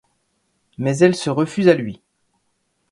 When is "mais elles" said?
0.79-1.13